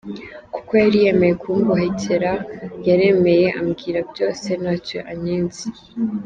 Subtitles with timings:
[0.53, 2.31] Kuko yari yemeye kumbohokera
[2.87, 5.65] yaremeye ambwira byose ntacyo ankinze.